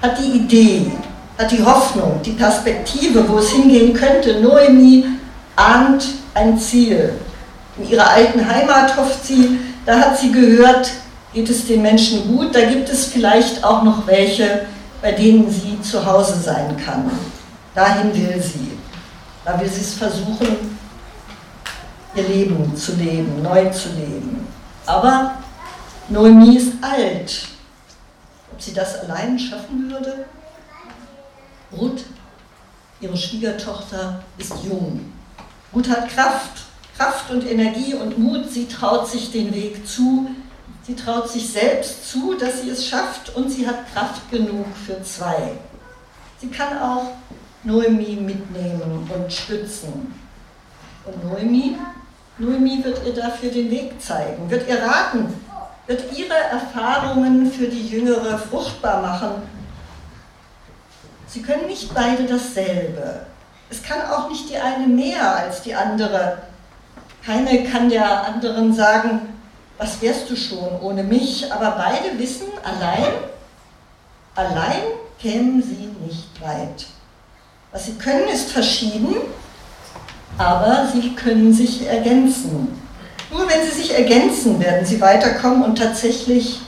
hat 0.00 0.18
die 0.18 0.38
Idee, 0.38 0.92
hat 1.36 1.50
die 1.50 1.62
Hoffnung, 1.62 2.20
die 2.24 2.32
Perspektive, 2.32 3.28
wo 3.28 3.38
es 3.38 3.50
hingehen 3.50 3.92
könnte. 3.92 4.40
Noemi 4.40 5.04
ahnt 5.56 6.04
ein 6.34 6.58
Ziel. 6.58 7.14
In 7.76 7.88
ihrer 7.88 8.08
alten 8.08 8.46
Heimat 8.46 8.96
hofft 8.96 9.24
sie, 9.24 9.58
da 9.84 9.98
hat 9.98 10.18
sie 10.18 10.30
gehört, 10.30 10.90
geht 11.32 11.48
es 11.48 11.66
den 11.66 11.82
Menschen 11.82 12.28
gut. 12.28 12.54
Da 12.54 12.62
gibt 12.62 12.88
es 12.88 13.06
vielleicht 13.06 13.64
auch 13.64 13.82
noch 13.82 14.06
welche, 14.06 14.66
bei 15.02 15.12
denen 15.12 15.50
sie 15.50 15.80
zu 15.80 16.04
Hause 16.04 16.38
sein 16.38 16.76
kann. 16.84 17.10
Dahin 17.74 18.14
will 18.14 18.40
sie. 18.40 18.78
Da 19.44 19.60
will 19.60 19.68
sie 19.68 19.80
es 19.80 19.94
versuchen, 19.94 20.78
ihr 22.14 22.22
Leben 22.28 22.76
zu 22.76 22.92
leben, 22.96 23.42
neu 23.42 23.70
zu 23.70 23.88
leben. 23.90 24.46
Aber 24.86 25.36
Noemi 26.08 26.56
ist 26.56 26.72
alt. 26.80 27.48
Ob 28.58 28.64
sie 28.64 28.74
das 28.74 29.02
allein 29.02 29.38
schaffen 29.38 29.88
würde? 29.88 30.26
Ruth, 31.70 32.02
ihre 33.00 33.16
Schwiegertochter, 33.16 34.24
ist 34.36 34.52
jung. 34.64 35.12
Ruth 35.72 35.88
hat 35.88 36.08
Kraft, 36.08 36.64
Kraft 36.96 37.30
und 37.30 37.48
Energie 37.48 37.94
und 37.94 38.18
Mut. 38.18 38.50
Sie 38.50 38.66
traut 38.66 39.06
sich 39.06 39.30
den 39.30 39.54
Weg 39.54 39.86
zu. 39.86 40.28
Sie 40.82 40.96
traut 40.96 41.30
sich 41.30 41.48
selbst 41.48 42.10
zu, 42.10 42.34
dass 42.34 42.62
sie 42.62 42.70
es 42.70 42.84
schafft 42.84 43.36
und 43.36 43.48
sie 43.48 43.64
hat 43.64 43.92
Kraft 43.92 44.28
genug 44.32 44.66
für 44.84 45.00
zwei. 45.04 45.52
Sie 46.40 46.48
kann 46.48 46.78
auch 46.78 47.12
Noemi 47.62 48.16
mitnehmen 48.16 49.08
und 49.08 49.32
stützen. 49.32 50.12
Und 51.04 51.24
Noemi, 51.24 51.76
Noemi 52.38 52.82
wird 52.82 53.06
ihr 53.06 53.14
dafür 53.14 53.52
den 53.52 53.70
Weg 53.70 54.02
zeigen, 54.02 54.50
wird 54.50 54.68
ihr 54.68 54.82
raten, 54.82 55.32
wird 55.88 56.16
ihre 56.16 56.34
Erfahrungen 56.34 57.50
für 57.50 57.66
die 57.66 57.88
Jüngere 57.88 58.38
fruchtbar 58.38 59.02
machen. 59.02 59.42
Sie 61.26 61.42
können 61.42 61.66
nicht 61.66 61.92
beide 61.94 62.24
dasselbe. 62.24 63.20
Es 63.70 63.82
kann 63.82 64.02
auch 64.10 64.28
nicht 64.28 64.48
die 64.50 64.58
eine 64.58 64.86
mehr 64.86 65.36
als 65.36 65.62
die 65.62 65.74
andere. 65.74 66.38
Keine 67.24 67.64
kann 67.64 67.88
der 67.88 68.26
anderen 68.26 68.72
sagen, 68.74 69.34
was 69.78 70.00
wärst 70.02 70.28
du 70.30 70.36
schon 70.36 70.80
ohne 70.80 71.02
mich, 71.02 71.50
aber 71.52 71.70
beide 71.72 72.18
wissen, 72.18 72.46
allein, 72.62 73.12
allein 74.34 74.82
kämen 75.18 75.62
sie 75.62 75.88
nicht 76.06 76.40
weit. 76.40 76.86
Was 77.72 77.86
sie 77.86 77.94
können, 77.94 78.28
ist 78.28 78.52
verschieden, 78.52 79.16
aber 80.36 80.86
sie 80.92 81.14
können 81.14 81.52
sich 81.52 81.86
ergänzen. 81.86 82.87
Nur 83.30 83.46
wenn 83.48 83.68
sie 83.68 83.82
sich 83.82 83.94
ergänzen, 83.94 84.60
werden 84.60 84.86
sie 84.86 85.00
weiterkommen 85.00 85.62
und 85.62 85.76
tatsächlich 85.78 86.60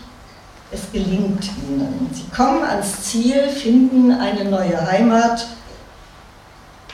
es 0.73 0.93
gelingt 0.93 1.50
ihnen. 1.69 2.11
Sie 2.12 2.25
kommen 2.35 2.62
ans 2.62 3.02
Ziel, 3.02 3.49
finden 3.49 4.12
eine 4.12 4.45
neue 4.45 4.90
Heimat 4.90 5.47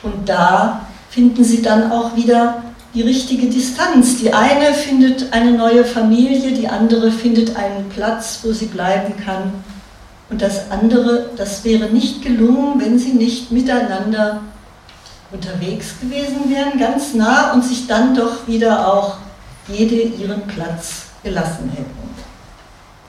und 0.03 0.27
da 0.27 0.87
finden 1.09 1.43
sie 1.43 1.61
dann 1.61 1.91
auch 1.91 2.15
wieder 2.15 2.63
die 2.93 3.01
richtige 3.01 3.47
Distanz. 3.47 4.17
Die 4.17 4.33
eine 4.33 4.73
findet 4.73 5.31
eine 5.33 5.51
neue 5.51 5.85
Familie, 5.85 6.53
die 6.53 6.67
andere 6.67 7.11
findet 7.11 7.55
einen 7.55 7.89
Platz, 7.89 8.39
wo 8.43 8.53
sie 8.53 8.65
bleiben 8.65 9.13
kann. 9.23 9.53
Und 10.29 10.41
das 10.41 10.71
andere, 10.71 11.29
das 11.37 11.63
wäre 11.63 11.85
nicht 11.85 12.21
gelungen, 12.21 12.79
wenn 12.79 12.97
sie 12.97 13.13
nicht 13.13 13.51
miteinander 13.51 14.41
unterwegs 15.31 15.99
gewesen 16.01 16.49
wären, 16.49 16.79
ganz 16.79 17.13
nah 17.13 17.53
und 17.53 17.63
sich 17.63 17.87
dann 17.87 18.15
doch 18.15 18.47
wieder 18.47 18.91
auch 18.93 19.17
jede 19.67 19.95
ihren 19.95 20.47
Platz 20.47 21.05
gelassen 21.23 21.69
hätten. 21.69 22.15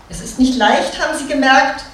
Es 0.09 0.21
ist 0.21 0.39
nicht 0.39 0.57
leicht, 0.57 0.99
haben 1.01 1.17
sie 1.17 1.27
gemerkt, 1.27 1.85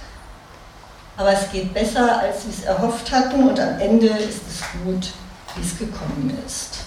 aber 1.16 1.32
es 1.32 1.50
geht 1.52 1.74
besser, 1.74 2.20
als 2.20 2.42
sie 2.42 2.50
es 2.50 2.64
erhofft 2.64 3.10
hatten 3.12 3.48
und 3.48 3.58
am 3.58 3.78
Ende 3.80 4.08
ist 4.08 4.42
es 4.48 4.62
gut, 4.84 5.08
wie 5.54 5.62
es 5.62 5.78
gekommen 5.78 6.36
ist. 6.46 6.78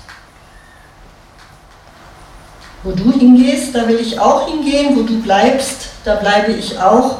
Wo 2.83 2.91
du 2.91 3.11
hingehst, 3.11 3.75
da 3.75 3.87
will 3.87 3.99
ich 3.99 4.19
auch 4.19 4.47
hingehen, 4.47 4.95
wo 4.95 5.01
du 5.01 5.21
bleibst, 5.21 5.87
da 6.03 6.15
bleibe 6.15 6.53
ich 6.53 6.79
auch. 6.79 7.19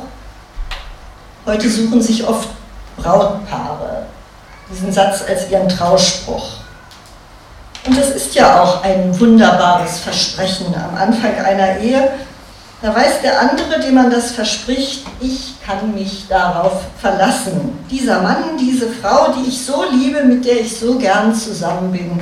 Heute 1.46 1.70
suchen 1.70 2.02
sich 2.02 2.26
oft 2.26 2.50
Brautpaare 2.98 4.06
diesen 4.70 4.92
Satz 4.92 5.24
als 5.28 5.50
ihren 5.50 5.70
Trauspruch. 5.70 6.57
Und 7.88 7.98
das 7.98 8.10
ist 8.10 8.36
ja 8.36 8.62
auch 8.62 8.84
ein 8.84 9.17
wunderbares 9.17 10.00
Versprechen 10.00 10.75
am 10.75 10.96
Anfang 10.96 11.36
einer 11.36 11.79
Ehe. 11.79 12.12
Da 12.82 12.94
weiß 12.94 13.22
der 13.24 13.39
andere, 13.39 13.79
dem 13.79 13.96
man 13.96 14.12
das 14.12 14.32
verspricht, 14.32 15.06
ich 15.22 15.53
kann 15.65 15.96
mich 15.96 16.25
darauf 16.27 16.82
verlassen. 17.00 17.79
Dieser 17.89 18.22
Mann, 18.22 18.58
diese 18.60 18.89
Frau, 18.89 19.32
die 19.32 19.48
ich 19.48 19.65
so 19.65 19.86
liebe, 19.89 20.24
mit 20.24 20.44
der 20.44 20.60
ich 20.60 20.77
so 20.77 20.98
gern 20.98 21.34
zusammen 21.34 21.91
bin, 21.94 22.20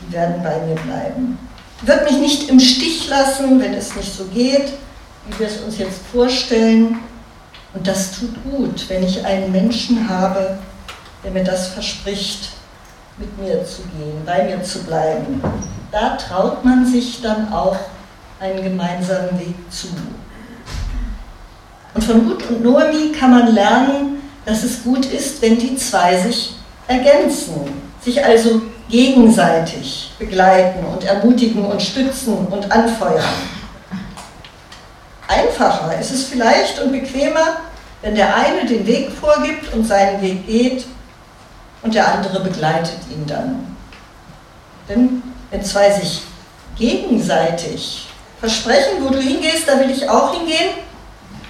die 0.00 0.12
werden 0.12 0.42
bei 0.42 0.58
mir 0.66 0.74
bleiben. 0.76 1.38
Wird 1.82 2.10
mich 2.10 2.18
nicht 2.18 2.48
im 2.48 2.58
Stich 2.58 3.06
lassen, 3.08 3.60
wenn 3.60 3.74
es 3.74 3.94
nicht 3.94 4.16
so 4.16 4.24
geht, 4.24 4.72
wie 5.28 5.38
wir 5.38 5.46
es 5.46 5.58
uns 5.58 5.76
jetzt 5.78 6.00
vorstellen. 6.10 6.98
Und 7.74 7.86
das 7.86 8.12
tut 8.12 8.34
gut, 8.50 8.88
wenn 8.88 9.04
ich 9.04 9.24
einen 9.26 9.52
Menschen 9.52 10.08
habe, 10.08 10.58
der 11.22 11.32
mir 11.32 11.44
das 11.44 11.68
verspricht, 11.68 12.55
mit 13.18 13.38
mir 13.38 13.64
zu 13.64 13.82
gehen, 13.82 14.22
bei 14.26 14.44
mir 14.44 14.62
zu 14.62 14.80
bleiben. 14.80 15.42
Da 15.90 16.16
traut 16.16 16.64
man 16.64 16.84
sich 16.84 17.22
dann 17.22 17.52
auch 17.52 17.76
einen 18.40 18.62
gemeinsamen 18.62 19.38
Weg 19.38 19.54
zu. 19.70 19.88
Und 21.94 22.04
von 22.04 22.28
Ruth 22.28 22.50
und 22.50 22.62
Noemi 22.62 23.12
kann 23.12 23.30
man 23.30 23.54
lernen, 23.54 24.22
dass 24.44 24.62
es 24.62 24.84
gut 24.84 25.06
ist, 25.06 25.40
wenn 25.40 25.58
die 25.58 25.76
zwei 25.76 26.16
sich 26.18 26.56
ergänzen, 26.86 27.54
sich 28.02 28.22
also 28.22 28.60
gegenseitig 28.88 30.12
begleiten 30.18 30.84
und 30.84 31.04
ermutigen 31.04 31.64
und 31.64 31.80
stützen 31.80 32.46
und 32.46 32.70
anfeuern. 32.70 33.24
Einfacher 35.26 35.98
ist 35.98 36.12
es 36.12 36.24
vielleicht 36.24 36.80
und 36.80 36.92
bequemer, 36.92 37.56
wenn 38.02 38.14
der 38.14 38.36
eine 38.36 38.66
den 38.66 38.86
Weg 38.86 39.10
vorgibt 39.10 39.72
und 39.72 39.84
seinen 39.84 40.20
Weg 40.20 40.46
geht 40.46 40.86
und 41.86 41.94
der 41.94 42.12
andere 42.12 42.40
begleitet 42.40 42.98
ihn 43.10 43.24
dann. 43.26 43.76
Denn 44.88 45.22
wenn 45.50 45.64
zwei 45.64 45.90
sich 45.92 46.22
gegenseitig 46.76 48.08
versprechen, 48.40 49.02
wo 49.02 49.08
du 49.08 49.18
hingehst, 49.18 49.68
da 49.68 49.78
will 49.78 49.90
ich 49.90 50.08
auch 50.08 50.34
hingehen, 50.34 50.74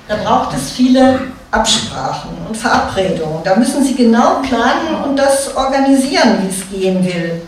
da 0.09 0.17
braucht 0.17 0.55
es 0.55 0.73
viele 0.73 1.21
Absprachen 1.51 2.31
und 2.47 2.55
Verabredungen. 2.55 3.43
Da 3.45 3.57
müssen 3.57 3.83
sie 3.83 3.95
genau 3.95 4.43
planen 4.43 5.03
und 5.05 5.17
das 5.17 5.57
organisieren, 5.57 6.43
wie 6.43 6.49
es 6.49 6.71
gehen 6.71 7.05
will. 7.05 7.43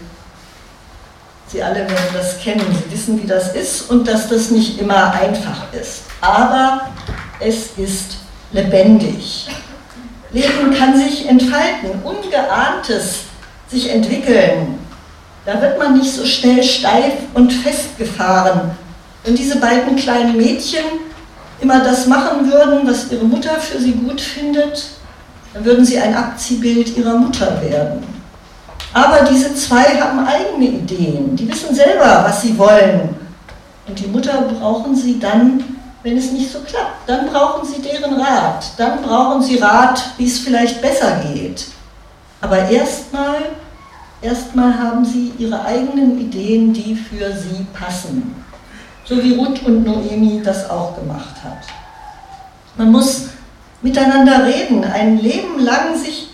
Sie 1.47 1.62
alle 1.62 1.80
werden 1.80 2.14
das 2.14 2.38
kennen, 2.40 2.64
sie 2.73 2.90
wissen, 2.90 3.23
wie 3.23 3.26
das 3.26 3.54
ist 3.54 3.90
und 3.90 4.09
dass 4.09 4.28
das 4.28 4.50
nicht 4.50 4.80
immer 4.80 5.12
einfach 5.12 5.73
ist. 5.73 6.02
Aber 6.21 6.88
es 7.38 7.68
ist 7.76 8.16
lebendig. 8.52 9.49
Leben 10.31 10.75
kann 10.77 10.97
sich 10.97 11.27
entfalten, 11.29 12.03
Ungeahntes 12.05 13.21
sich 13.69 13.91
entwickeln. 13.91 14.79
Da 15.47 15.61
wird 15.63 15.79
man 15.79 15.97
nicht 15.97 16.13
so 16.13 16.27
schnell 16.27 16.63
steif 16.63 17.15
und 17.35 17.51
festgefahren. 17.51 18.73
Wenn 19.25 19.35
diese 19.35 19.59
beiden 19.59 19.97
kleinen 19.97 20.37
Mädchen 20.37 20.85
immer 21.61 21.81
das 21.81 22.07
machen 22.07 22.51
würden, 22.51 22.87
was 22.87 23.11
ihre 23.11 23.25
Mutter 23.25 23.55
für 23.55 23.79
sie 23.79 23.93
gut 23.93 24.21
findet, 24.21 24.91
dann 25.55 25.65
würden 25.65 25.85
sie 25.85 25.99
ein 25.99 26.15
Abziehbild 26.15 26.97
ihrer 26.97 27.17
Mutter 27.17 27.61
werden. 27.63 28.05
Aber 28.93 29.25
diese 29.31 29.55
zwei 29.55 29.85
haben 30.01 30.27
eigene 30.27 30.67
Ideen, 30.67 31.37
die 31.37 31.49
wissen 31.51 31.75
selber, 31.75 32.25
was 32.27 32.43
sie 32.43 32.57
wollen. 32.59 33.17
Und 33.87 33.99
die 33.99 34.07
Mutter 34.07 34.43
brauchen 34.43 34.95
sie 34.95 35.19
dann 35.19 35.65
wenn 36.02 36.17
es 36.17 36.33
nicht 36.33 36.50
so 36.50 36.61
klappt. 36.61 37.09
Dann 37.09 37.28
brauchen 37.31 37.67
Sie 37.67 37.83
deren 37.83 38.21
Rat. 38.21 38.64
Dann 38.76 39.02
brauchen 39.02 39.43
Sie 39.43 39.59
Rat, 39.59 40.11
wie 40.17 40.26
es 40.26 40.38
vielleicht 40.38 40.81
besser 40.81 41.23
geht. 41.33 41.67
Aber 42.40 42.69
erstmal, 42.69 43.40
erstmal 44.23 44.78
haben 44.78 45.05
Sie 45.05 45.33
Ihre 45.38 45.64
eigenen 45.64 46.19
Ideen, 46.19 46.73
die 46.73 46.95
für 46.95 47.33
Sie 47.33 47.67
passen. 47.73 48.45
So 49.05 49.23
wie 49.23 49.35
Ruth 49.35 49.62
und 49.64 49.85
Noemi 49.85 50.43
das 50.45 50.69
auch 50.71 50.95
gemacht 50.97 51.35
hat. 51.43 51.64
Man 52.76 52.93
muss 52.93 53.28
miteinander 53.83 54.45
reden, 54.45 54.85
ein 54.85 55.19
Leben 55.19 55.59
lang 55.59 55.97
sich 55.97 56.28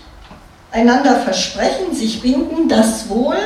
einander 0.73 1.17
versprechen, 1.21 1.95
sich 1.95 2.21
binden, 2.21 2.69
das 2.69 3.09
wohl, 3.09 3.37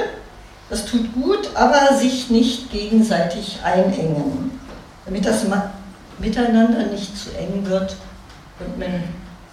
das 0.71 0.87
tut 0.87 1.13
gut, 1.15 1.51
aber 1.55 1.95
sich 1.97 2.31
nicht 2.31 2.73
gegenseitig 2.73 3.59
einengen. 3.63 4.59
Damit 5.05 5.27
das 5.27 5.45
miteinander 6.19 6.87
nicht 6.87 7.17
zu 7.17 7.31
eng 7.37 7.65
wird 7.65 7.97
und 8.61 8.79
man 8.79 9.03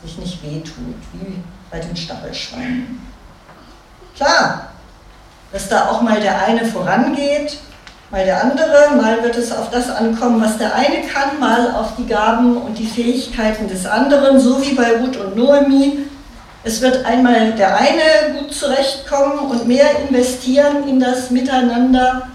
sich 0.03 0.17
nicht 0.17 0.43
wehtut, 0.43 0.95
wie 1.13 1.37
bei 1.71 1.79
den 1.79 1.95
Stachelschweinen. 1.95 3.01
Klar, 4.15 4.69
dass 5.51 5.69
da 5.69 5.89
auch 5.89 6.01
mal 6.01 6.19
der 6.19 6.45
eine 6.45 6.65
vorangeht, 6.65 7.57
mal 8.11 8.23
der 8.23 8.41
andere, 8.41 8.95
mal 8.95 9.23
wird 9.23 9.35
es 9.35 9.51
auf 9.51 9.69
das 9.71 9.89
ankommen, 9.89 10.41
was 10.41 10.57
der 10.57 10.73
eine 10.75 11.01
kann, 11.07 11.39
mal 11.39 11.71
auf 11.75 11.95
die 11.97 12.05
Gaben 12.05 12.57
und 12.57 12.77
die 12.77 12.87
Fähigkeiten 12.87 13.67
des 13.67 13.85
anderen, 13.85 14.39
so 14.39 14.61
wie 14.61 14.73
bei 14.73 14.97
Ruth 14.97 15.17
und 15.17 15.35
Noemi. 15.35 15.99
Es 16.63 16.81
wird 16.81 17.05
einmal 17.05 17.53
der 17.53 17.77
eine 17.77 18.39
gut 18.39 18.53
zurechtkommen 18.53 19.51
und 19.51 19.67
mehr 19.67 19.99
investieren 20.07 20.87
in 20.87 20.99
das 20.99 21.29
Miteinander 21.29 22.27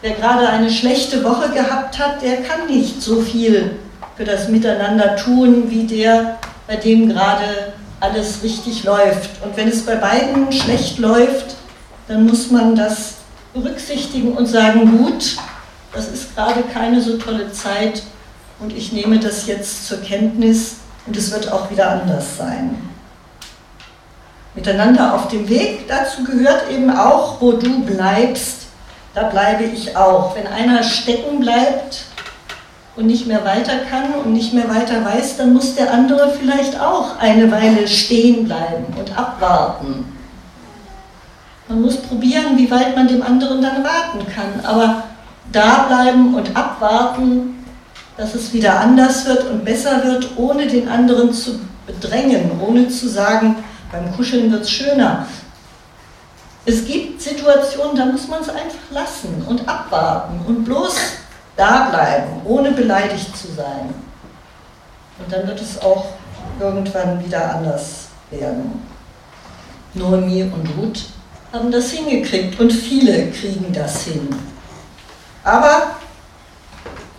Wer 0.00 0.12
gerade 0.12 0.48
eine 0.48 0.70
schlechte 0.70 1.24
Woche 1.24 1.50
gehabt 1.50 1.98
hat, 1.98 2.22
der 2.22 2.42
kann 2.42 2.66
nicht 2.68 3.02
so 3.02 3.20
viel 3.20 3.80
für 4.16 4.24
das 4.24 4.48
Miteinander 4.48 5.16
tun, 5.16 5.70
wie 5.70 5.86
der, 5.86 6.38
bei 6.68 6.76
dem 6.76 7.08
gerade 7.08 7.72
alles 7.98 8.44
richtig 8.44 8.84
läuft. 8.84 9.42
Und 9.42 9.56
wenn 9.56 9.66
es 9.66 9.84
bei 9.84 9.96
beiden 9.96 10.52
schlecht 10.52 10.98
läuft, 10.98 11.56
dann 12.06 12.26
muss 12.26 12.50
man 12.50 12.76
das 12.76 13.14
berücksichtigen 13.52 14.36
und 14.36 14.46
sagen, 14.46 14.98
gut, 14.98 15.36
das 15.92 16.08
ist 16.08 16.34
gerade 16.36 16.62
keine 16.72 17.02
so 17.02 17.16
tolle 17.16 17.50
Zeit 17.50 18.02
und 18.60 18.72
ich 18.72 18.92
nehme 18.92 19.18
das 19.18 19.46
jetzt 19.46 19.88
zur 19.88 20.00
Kenntnis 20.00 20.76
und 21.06 21.16
es 21.16 21.32
wird 21.32 21.50
auch 21.50 21.70
wieder 21.72 21.90
anders 21.90 22.36
sein. 22.36 22.76
Miteinander 24.54 25.14
auf 25.14 25.28
dem 25.28 25.48
Weg, 25.48 25.88
dazu 25.88 26.22
gehört 26.22 26.70
eben 26.70 26.90
auch, 26.90 27.40
wo 27.40 27.52
du 27.52 27.84
bleibst, 27.84 28.67
da 29.18 29.24
bleibe 29.24 29.64
ich 29.64 29.96
auch. 29.96 30.36
Wenn 30.36 30.46
einer 30.46 30.84
stecken 30.84 31.40
bleibt 31.40 32.04
und 32.94 33.06
nicht 33.06 33.26
mehr 33.26 33.44
weiter 33.44 33.78
kann 33.90 34.14
und 34.24 34.32
nicht 34.32 34.54
mehr 34.54 34.68
weiter 34.68 35.04
weiß, 35.04 35.36
dann 35.38 35.54
muss 35.54 35.74
der 35.74 35.92
andere 35.92 36.30
vielleicht 36.38 36.80
auch 36.80 37.18
eine 37.18 37.50
Weile 37.50 37.88
stehen 37.88 38.44
bleiben 38.44 38.86
und 38.96 39.18
abwarten. 39.18 40.04
Man 41.66 41.82
muss 41.82 41.96
probieren, 41.96 42.56
wie 42.56 42.70
weit 42.70 42.94
man 42.94 43.08
dem 43.08 43.22
anderen 43.22 43.60
dann 43.60 43.82
warten 43.82 44.24
kann. 44.34 44.64
Aber 44.64 45.02
da 45.50 45.86
bleiben 45.88 46.34
und 46.34 46.56
abwarten, 46.56 47.64
dass 48.16 48.36
es 48.36 48.52
wieder 48.52 48.78
anders 48.78 49.26
wird 49.26 49.50
und 49.50 49.64
besser 49.64 50.04
wird, 50.04 50.30
ohne 50.36 50.68
den 50.68 50.88
anderen 50.88 51.32
zu 51.32 51.58
bedrängen, 51.86 52.52
ohne 52.60 52.88
zu 52.88 53.08
sagen, 53.08 53.56
beim 53.90 54.14
Kuscheln 54.14 54.52
wird 54.52 54.62
es 54.62 54.70
schöner. 54.70 55.26
Es 56.68 56.84
gibt 56.84 57.22
Situationen, 57.22 57.96
da 57.96 58.04
muss 58.04 58.28
man 58.28 58.42
es 58.42 58.50
einfach 58.50 58.90
lassen 58.90 59.42
und 59.48 59.66
abwarten 59.66 60.38
und 60.46 60.66
bloß 60.66 60.96
da 61.56 61.88
bleiben, 61.88 62.42
ohne 62.44 62.72
beleidigt 62.72 63.34
zu 63.34 63.46
sein. 63.56 63.88
Und 65.18 65.32
dann 65.32 65.46
wird 65.46 65.62
es 65.62 65.80
auch 65.80 66.04
irgendwann 66.60 67.24
wieder 67.24 67.54
anders 67.54 68.08
werden. 68.30 68.82
Noemi 69.94 70.42
und 70.42 70.68
Ruth 70.76 71.06
haben 71.54 71.72
das 71.72 71.90
hingekriegt 71.90 72.60
und 72.60 72.70
viele 72.70 73.30
kriegen 73.30 73.72
das 73.72 74.02
hin. 74.02 74.28
Aber 75.44 75.96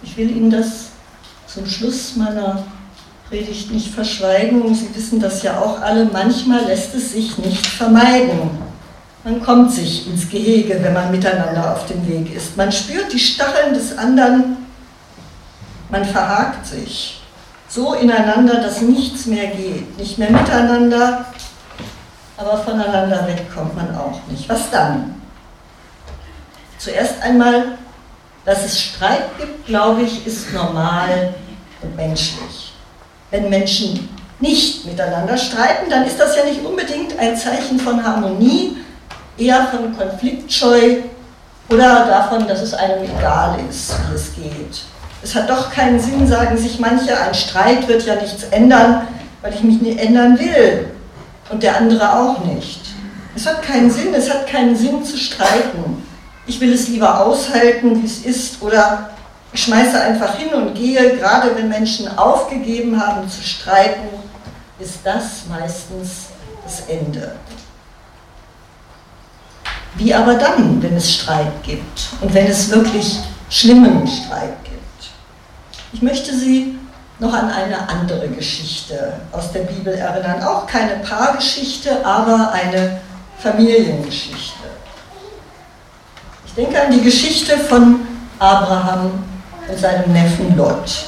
ich 0.03 0.15
will 0.15 0.29
Ihnen 0.29 0.51
das 0.51 0.89
zum 1.47 1.65
Schluss 1.65 2.15
meiner 2.15 2.65
Predigt 3.27 3.71
nicht 3.71 3.91
verschweigen. 3.95 4.75
Sie 4.75 4.93
wissen 4.93 5.19
das 5.19 5.41
ja 5.41 5.59
auch 5.59 5.81
alle, 5.81 6.05
manchmal 6.05 6.65
lässt 6.65 6.93
es 6.93 7.13
sich 7.13 7.35
nicht 7.39 7.65
vermeiden. 7.65 8.68
Man 9.23 9.43
kommt 9.43 9.71
sich 9.71 10.07
ins 10.07 10.29
Gehege, 10.29 10.81
wenn 10.81 10.93
man 10.93 11.11
miteinander 11.11 11.73
auf 11.73 11.85
dem 11.87 12.07
Weg 12.07 12.33
ist. 12.33 12.55
Man 12.55 12.71
spürt 12.71 13.11
die 13.11 13.19
Stacheln 13.19 13.73
des 13.73 13.97
anderen, 13.97 14.57
man 15.89 16.05
verhakt 16.05 16.65
sich 16.65 17.21
so 17.67 17.93
ineinander, 17.93 18.61
dass 18.61 18.81
nichts 18.81 19.25
mehr 19.25 19.47
geht. 19.47 19.97
Nicht 19.97 20.17
mehr 20.17 20.31
miteinander, 20.31 21.25
aber 22.37 22.57
voneinander 22.57 23.27
weg 23.27 23.45
kommt 23.53 23.75
man 23.75 23.95
auch 23.95 24.19
nicht. 24.29 24.47
Was 24.47 24.69
dann? 24.71 25.21
Zuerst 26.77 27.21
einmal, 27.21 27.77
dass 28.45 28.63
es 28.65 28.79
Streit 28.79 29.37
gibt, 29.37 29.65
glaube 29.65 30.03
ich, 30.03 30.25
ist 30.25 30.53
normal 30.53 31.33
und 31.81 31.95
menschlich. 31.95 32.73
Wenn 33.31 33.49
Menschen 33.49 34.09
nicht 34.39 34.85
miteinander 34.85 35.37
streiten, 35.37 35.89
dann 35.89 36.05
ist 36.05 36.17
das 36.17 36.37
ja 36.37 36.45
nicht 36.45 36.63
unbedingt 36.63 37.19
ein 37.19 37.35
Zeichen 37.35 37.77
von 37.77 38.01
Harmonie, 38.01 38.77
eher 39.39 39.67
von 39.67 39.95
Konfliktscheu 39.97 40.97
oder 41.69 42.05
davon, 42.05 42.47
dass 42.47 42.61
es 42.61 42.73
einem 42.73 43.03
egal 43.03 43.57
ist, 43.69 43.95
wie 44.09 44.15
es 44.15 44.33
geht. 44.35 44.81
Es 45.21 45.35
hat 45.35 45.49
doch 45.49 45.71
keinen 45.71 45.99
Sinn, 45.99 46.27
sagen 46.27 46.57
sich 46.57 46.79
manche, 46.79 47.17
ein 47.19 47.33
Streit 47.33 47.87
wird 47.87 48.05
ja 48.05 48.15
nichts 48.15 48.43
ändern, 48.51 49.07
weil 49.41 49.53
ich 49.53 49.63
mich 49.63 49.81
nicht 49.81 49.99
ändern 49.99 50.39
will 50.39 50.91
und 51.49 51.63
der 51.63 51.77
andere 51.77 52.13
auch 52.13 52.43
nicht. 52.45 52.81
Es 53.35 53.45
hat 53.45 53.61
keinen 53.61 53.89
Sinn, 53.89 54.13
es 54.13 54.29
hat 54.29 54.47
keinen 54.47 54.75
Sinn 54.75 55.03
zu 55.03 55.17
streiten. 55.17 56.03
Ich 56.45 56.59
will 56.59 56.73
es 56.73 56.87
lieber 56.87 57.25
aushalten, 57.25 58.01
wie 58.01 58.05
es 58.05 58.25
ist, 58.25 58.61
oder 58.61 59.11
ich 59.53 59.63
schmeiße 59.63 59.99
einfach 59.99 60.35
hin 60.35 60.53
und 60.53 60.73
gehe, 60.73 61.17
gerade 61.17 61.55
wenn 61.55 61.69
Menschen 61.69 62.07
aufgegeben 62.17 62.99
haben 62.99 63.29
zu 63.29 63.41
streiten, 63.41 64.09
ist 64.79 64.99
das 65.03 65.43
meistens 65.49 66.27
das 66.63 66.81
Ende. 66.87 67.35
Wie 69.95 70.13
aber 70.13 70.35
dann, 70.35 70.81
wenn 70.81 70.95
es 70.95 71.13
Streit 71.13 71.63
gibt 71.63 72.09
und 72.21 72.33
wenn 72.33 72.47
es 72.47 72.69
wirklich 72.69 73.19
schlimmen 73.49 74.07
Streit 74.07 74.63
gibt? 74.63 74.75
Ich 75.91 76.01
möchte 76.01 76.33
Sie 76.33 76.77
noch 77.19 77.33
an 77.33 77.49
eine 77.49 77.89
andere 77.89 78.29
Geschichte 78.29 79.13
aus 79.31 79.51
der 79.51 79.61
Bibel 79.61 79.93
erinnern. 79.93 80.41
Auch 80.43 80.65
keine 80.65 81.03
Paargeschichte, 81.03 82.05
aber 82.05 82.51
eine 82.53 83.01
Familiengeschichte. 83.39 84.69
Ich 86.45 86.53
denke 86.53 86.81
an 86.81 86.91
die 86.91 87.01
Geschichte 87.01 87.57
von 87.57 88.01
Abraham 88.39 89.23
und 89.67 89.77
seinem 89.77 90.11
Neffen 90.13 90.55
Lot. 90.55 91.05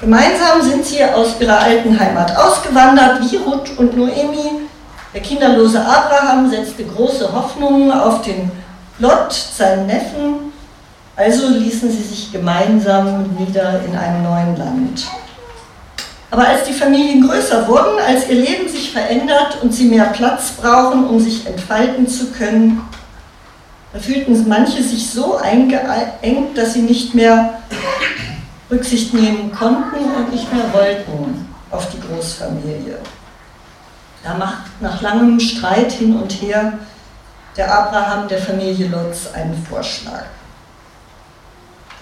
Gemeinsam 0.00 0.62
sind 0.62 0.84
sie 0.84 1.04
aus 1.04 1.40
ihrer 1.40 1.60
alten 1.60 1.98
Heimat 1.98 2.34
ausgewandert, 2.36 3.20
wie 3.20 3.36
Ruth 3.36 3.76
und 3.78 3.96
Noemi. 3.96 4.49
Der 5.12 5.22
kinderlose 5.22 5.84
Abraham 5.84 6.48
setzte 6.48 6.84
große 6.84 7.32
Hoffnungen 7.32 7.90
auf 7.90 8.22
den 8.22 8.50
Lot, 9.00 9.32
seinen 9.32 9.86
Neffen, 9.86 10.52
also 11.16 11.48
ließen 11.48 11.90
sie 11.90 12.02
sich 12.02 12.30
gemeinsam 12.30 13.34
nieder 13.38 13.80
in 13.84 13.96
einem 13.96 14.22
neuen 14.22 14.56
Land. 14.56 15.06
Aber 16.30 16.46
als 16.46 16.64
die 16.64 16.72
Familien 16.72 17.26
größer 17.26 17.66
wurden, 17.66 17.98
als 18.06 18.28
ihr 18.28 18.36
Leben 18.36 18.68
sich 18.68 18.92
verändert 18.92 19.58
und 19.62 19.74
sie 19.74 19.86
mehr 19.86 20.06
Platz 20.06 20.52
brauchen, 20.52 21.08
um 21.08 21.18
sich 21.18 21.44
entfalten 21.44 22.06
zu 22.06 22.30
können, 22.30 22.82
da 23.92 23.98
fühlten 23.98 24.46
manche 24.48 24.80
sich 24.82 25.10
so 25.10 25.36
eingeengt, 25.36 26.56
dass 26.56 26.74
sie 26.74 26.82
nicht 26.82 27.14
mehr 27.14 27.54
Rücksicht 28.70 29.12
nehmen 29.12 29.50
konnten 29.50 30.04
und 30.16 30.32
nicht 30.32 30.52
mehr 30.54 30.72
wollten 30.72 31.48
auf 31.72 31.88
die 31.90 31.98
Großfamilie. 31.98 32.98
Da 34.22 34.34
macht 34.34 34.80
nach 34.80 35.00
langem 35.00 35.40
Streit 35.40 35.92
hin 35.92 36.16
und 36.16 36.30
her 36.42 36.74
der 37.56 37.72
Abraham 37.72 38.28
der 38.28 38.38
Familie 38.38 38.88
Lutz 38.88 39.28
einen 39.34 39.66
Vorschlag 39.68 40.24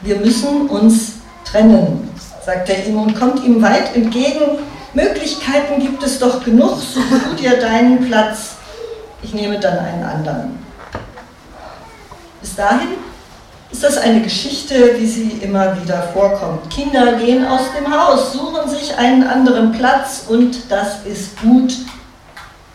wir 0.00 0.16
müssen 0.16 0.68
uns 0.68 1.14
trennen, 1.44 2.08
sagt 2.44 2.68
er 2.68 2.86
ihm 2.86 2.98
und 2.98 3.18
kommt 3.18 3.44
ihm 3.44 3.62
weit 3.62 3.94
entgegen. 3.96 4.58
Möglichkeiten 4.94 5.80
gibt 5.80 6.02
es 6.02 6.18
doch 6.18 6.44
genug, 6.44 6.78
such 6.80 7.02
du 7.28 7.34
dir 7.36 7.58
deinen 7.58 8.06
Platz, 8.06 8.56
ich 9.22 9.34
nehme 9.34 9.58
dann 9.58 9.78
einen 9.78 10.04
anderen. 10.04 10.58
Bis 12.40 12.54
dahin 12.54 12.88
ist 13.70 13.82
das 13.82 13.98
eine 13.98 14.22
Geschichte, 14.22 14.94
wie 14.96 15.06
sie 15.06 15.30
immer 15.42 15.76
wieder 15.82 16.02
vorkommt. 16.14 16.70
Kinder 16.70 17.14
gehen 17.14 17.44
aus 17.46 17.72
dem 17.76 17.92
Haus, 17.92 18.32
suchen 18.32 18.70
sich 18.70 18.96
einen 18.96 19.26
anderen 19.26 19.72
Platz 19.72 20.24
und 20.28 20.70
das 20.70 21.04
ist 21.04 21.38
gut. 21.40 21.74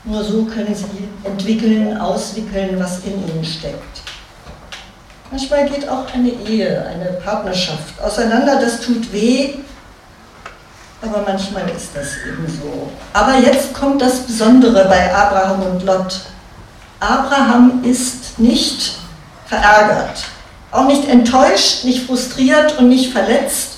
Nur 0.05 0.23
so 0.23 0.43
können 0.45 0.75
sie 0.75 1.07
entwickeln, 1.23 1.97
auswickeln, 1.97 2.77
was 2.77 2.99
in 2.99 3.13
ihnen 3.13 3.45
steckt. 3.45 4.01
Manchmal 5.31 5.69
geht 5.69 5.87
auch 5.87 6.05
eine 6.13 6.29
Ehe, 6.29 6.85
eine 6.85 7.13
Partnerschaft 7.23 7.99
auseinander, 8.01 8.59
das 8.59 8.81
tut 8.81 9.11
weh, 9.11 9.55
aber 11.01 11.23
manchmal 11.25 11.69
ist 11.69 11.89
das 11.95 12.17
eben 12.27 12.45
so. 12.47 12.89
Aber 13.13 13.37
jetzt 13.39 13.73
kommt 13.73 14.01
das 14.01 14.19
Besondere 14.19 14.85
bei 14.85 15.13
Abraham 15.13 15.63
und 15.63 15.83
Lot. 15.83 16.21
Abraham 16.99 17.81
ist 17.83 18.37
nicht 18.39 18.99
verärgert, 19.47 20.23
auch 20.71 20.85
nicht 20.85 21.07
enttäuscht, 21.07 21.83
nicht 21.83 22.05
frustriert 22.05 22.77
und 22.77 22.89
nicht 22.89 23.11
verletzt. 23.11 23.77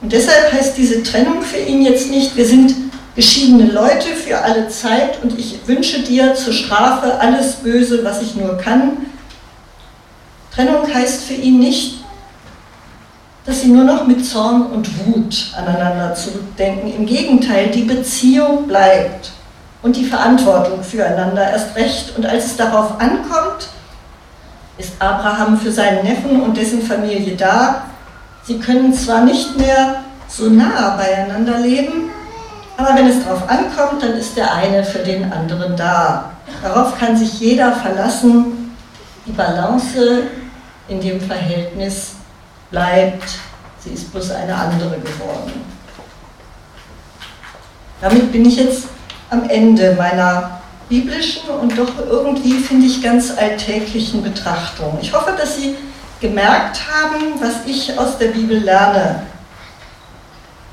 Und 0.00 0.12
deshalb 0.12 0.52
heißt 0.52 0.76
diese 0.76 1.02
Trennung 1.02 1.42
für 1.42 1.58
ihn 1.58 1.82
jetzt 1.82 2.08
nicht, 2.10 2.36
wir 2.36 2.46
sind 2.46 2.85
geschiedene 3.16 3.72
Leute 3.72 4.08
für 4.14 4.38
alle 4.38 4.68
Zeit 4.68 5.22
und 5.22 5.38
ich 5.38 5.66
wünsche 5.66 6.02
dir 6.02 6.34
zur 6.34 6.52
Strafe 6.52 7.18
alles 7.18 7.56
Böse, 7.56 8.04
was 8.04 8.20
ich 8.20 8.36
nur 8.36 8.58
kann. 8.58 9.06
Trennung 10.54 10.82
heißt 10.92 11.24
für 11.24 11.34
ihn 11.34 11.58
nicht, 11.58 12.04
dass 13.46 13.62
sie 13.62 13.68
nur 13.68 13.84
noch 13.84 14.06
mit 14.06 14.24
Zorn 14.24 14.66
und 14.66 14.88
Wut 15.06 15.52
aneinander 15.56 16.14
zurückdenken. 16.14 16.92
Im 16.94 17.06
Gegenteil, 17.06 17.68
die 17.70 17.82
Beziehung 17.82 18.66
bleibt 18.66 19.30
und 19.82 19.96
die 19.96 20.04
Verantwortung 20.04 20.82
füreinander 20.82 21.50
erst 21.50 21.74
recht. 21.76 22.16
Und 22.16 22.26
als 22.26 22.46
es 22.46 22.56
darauf 22.56 23.00
ankommt, 23.00 23.68
ist 24.78 24.92
Abraham 24.98 25.58
für 25.58 25.72
seinen 25.72 26.04
Neffen 26.04 26.42
und 26.42 26.56
dessen 26.56 26.82
Familie 26.82 27.36
da. 27.36 27.84
Sie 28.42 28.58
können 28.58 28.92
zwar 28.92 29.24
nicht 29.24 29.56
mehr 29.56 30.04
so 30.28 30.50
nah 30.50 30.96
beieinander 30.96 31.58
leben, 31.58 32.10
aber 32.76 32.94
wenn 32.94 33.06
es 33.06 33.24
darauf 33.24 33.48
ankommt, 33.48 34.02
dann 34.02 34.12
ist 34.12 34.36
der 34.36 34.52
eine 34.52 34.84
für 34.84 34.98
den 34.98 35.32
anderen 35.32 35.76
da. 35.76 36.30
Darauf 36.62 36.98
kann 36.98 37.16
sich 37.16 37.40
jeder 37.40 37.72
verlassen. 37.72 38.74
Die 39.26 39.32
Balance 39.32 40.24
in 40.88 41.00
dem 41.00 41.20
Verhältnis 41.20 42.12
bleibt 42.70 43.38
Sie 43.86 43.94
ist 43.94 44.10
bloß 44.10 44.32
eine 44.32 44.54
andere 44.54 44.98
geworden. 44.98 45.52
Damit 48.00 48.32
bin 48.32 48.44
ich 48.44 48.56
jetzt 48.56 48.88
am 49.30 49.48
Ende 49.48 49.94
meiner 49.96 50.60
biblischen 50.88 51.48
und 51.50 51.78
doch 51.78 51.92
irgendwie, 51.98 52.54
finde 52.54 52.86
ich, 52.86 53.00
ganz 53.00 53.36
alltäglichen 53.36 54.24
Betrachtung. 54.24 54.98
Ich 55.00 55.12
hoffe, 55.12 55.34
dass 55.38 55.56
Sie 55.56 55.76
gemerkt 56.20 56.80
haben, 56.90 57.40
was 57.40 57.64
ich 57.66 57.96
aus 57.96 58.18
der 58.18 58.28
Bibel 58.28 58.58
lerne. 58.58 59.22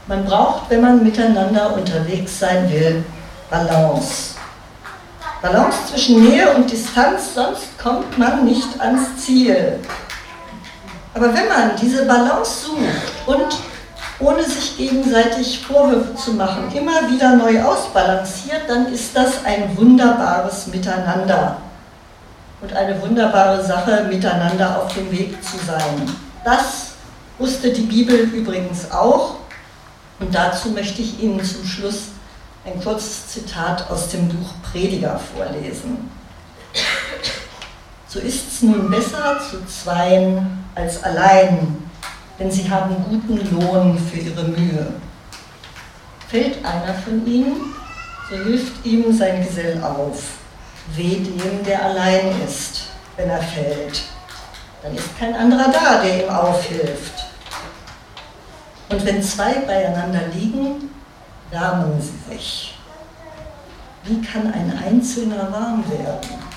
Man 0.07 0.25
braucht, 0.25 0.69
wenn 0.69 0.81
man 0.81 1.03
miteinander 1.03 1.73
unterwegs 1.75 2.39
sein 2.39 2.69
will, 2.69 3.05
Balance. 3.49 4.35
Balance 5.41 5.77
zwischen 5.89 6.23
Nähe 6.23 6.53
und 6.55 6.69
Distanz, 6.69 7.33
sonst 7.35 7.77
kommt 7.81 8.17
man 8.17 8.45
nicht 8.45 8.79
ans 8.79 9.17
Ziel. 9.17 9.79
Aber 11.13 11.33
wenn 11.33 11.47
man 11.47 11.71
diese 11.81 12.05
Balance 12.05 12.65
sucht 12.65 13.27
und 13.27 13.57
ohne 14.19 14.43
sich 14.43 14.77
gegenseitig 14.77 15.65
Vorwürfe 15.65 16.15
zu 16.15 16.33
machen, 16.33 16.71
immer 16.73 17.09
wieder 17.09 17.35
neu 17.35 17.61
ausbalanciert, 17.61 18.61
dann 18.67 18.91
ist 18.91 19.15
das 19.15 19.45
ein 19.45 19.77
wunderbares 19.77 20.67
Miteinander 20.67 21.57
und 22.61 22.73
eine 22.73 23.01
wunderbare 23.01 23.63
Sache, 23.63 24.05
miteinander 24.09 24.81
auf 24.81 24.93
dem 24.93 25.11
Weg 25.11 25.43
zu 25.43 25.57
sein. 25.65 26.09
Das 26.43 26.93
wusste 27.37 27.71
die 27.71 27.81
Bibel 27.81 28.15
übrigens 28.15 28.89
auch 28.91 29.35
und 30.19 30.33
dazu 30.33 30.69
möchte 30.69 31.01
ich 31.01 31.19
Ihnen 31.19 31.43
zum 31.43 31.65
Schluss 31.65 32.09
ein 32.65 32.81
kurzes 32.81 33.27
Zitat 33.27 33.89
aus 33.89 34.09
dem 34.09 34.29
Buch 34.29 34.53
Prediger 34.63 35.19
vorlesen. 35.19 36.09
So 38.07 38.19
ist's 38.19 38.61
nun 38.61 38.89
besser 38.89 39.39
zu 39.49 39.65
zweien 39.65 40.63
als 40.75 41.03
allein, 41.03 41.77
denn 42.39 42.51
sie 42.51 42.69
haben 42.69 42.95
guten 43.09 43.39
Lohn 43.51 43.97
für 43.97 44.19
ihre 44.19 44.43
Mühe. 44.43 44.93
Fällt 46.29 46.63
einer 46.63 46.93
von 46.93 47.25
ihnen, 47.25 47.73
so 48.29 48.35
hilft 48.35 48.85
ihm 48.85 49.11
sein 49.17 49.43
Gesell 49.43 49.83
auf. 49.83 50.23
Weh 50.95 51.23
dem, 51.23 51.63
der 51.65 51.85
allein 51.85 52.39
ist, 52.47 52.83
wenn 53.17 53.29
er 53.29 53.41
fällt. 53.41 54.03
Dann 54.83 54.95
ist 54.95 55.17
kein 55.17 55.33
anderer 55.33 55.71
da, 55.71 56.03
der 56.03 56.23
ihm 56.23 56.29
aufhilft. 56.29 57.22
Und 58.89 59.05
wenn 59.05 59.21
zwei 59.23 59.53
beieinander 59.59 60.27
liegen, 60.33 60.89
wärmen 61.49 62.01
sie 62.01 62.33
sich. 62.33 62.77
Wie 64.03 64.21
kann 64.21 64.51
ein 64.51 64.77
Einzelner 64.85 65.51
warm 65.51 65.83
werden? 65.89 66.52